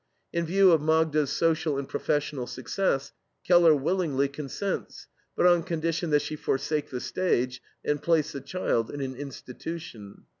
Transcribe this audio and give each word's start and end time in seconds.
In 0.33 0.47
view 0.47 0.71
of 0.71 0.81
Magda's 0.81 1.29
social 1.29 1.77
and 1.77 1.87
professional 1.87 2.47
success, 2.47 3.13
Keller 3.45 3.75
willingly 3.75 4.27
consents, 4.27 5.05
but 5.35 5.45
on 5.45 5.61
condition 5.61 6.09
that 6.09 6.23
she 6.23 6.35
forsake 6.35 6.89
the 6.89 6.99
stage, 6.99 7.61
and 7.85 8.01
place 8.01 8.31
the 8.31 8.41
child 8.41 8.89
in 8.89 8.99
an 8.99 9.13
institution. 9.15 10.23